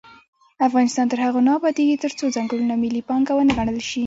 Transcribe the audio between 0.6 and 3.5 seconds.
افغانستان تر هغو نه ابادیږي، ترڅو ځنګلونه ملي پانګه